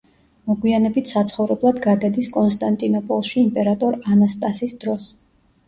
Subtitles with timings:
[0.51, 5.11] მოგვიანებით საცხოვრებლად გადადის კონსტანტინოპოლში იმპერატორ ანასტასის დროს.